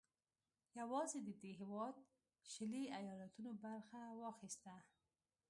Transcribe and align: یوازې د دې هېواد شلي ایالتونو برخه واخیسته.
یوازې 0.79 1.19
د 1.23 1.29
دې 1.41 1.51
هېواد 1.61 1.95
شلي 2.51 2.83
ایالتونو 2.99 3.51
برخه 3.65 3.99
واخیسته. 4.21 4.73